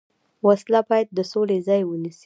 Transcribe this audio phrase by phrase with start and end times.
[0.47, 2.19] وسله باید د سولې ځای ونیسي